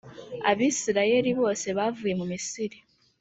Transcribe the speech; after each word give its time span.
abisirayeli 0.49 1.31
bose 1.39 1.67
bavuye 1.77 2.13
mu 2.19 2.25
misiri 2.31 2.77